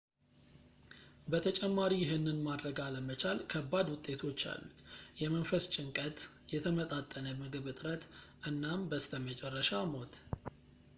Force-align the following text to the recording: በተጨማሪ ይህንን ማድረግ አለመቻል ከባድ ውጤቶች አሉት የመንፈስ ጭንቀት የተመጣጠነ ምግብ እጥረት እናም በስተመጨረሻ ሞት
በተጨማሪ 1.31 1.91
ይህንን 2.03 2.37
ማድረግ 2.47 2.79
አለመቻል 2.85 3.39
ከባድ 3.51 3.85
ውጤቶች 3.95 4.41
አሉት 4.53 4.79
የመንፈስ 5.21 5.67
ጭንቀት 5.75 6.19
የተመጣጠነ 6.55 7.27
ምግብ 7.43 7.67
እጥረት 7.75 8.05
እናም 8.51 8.87
በስተመጨረሻ 8.93 9.71
ሞት 9.95 10.15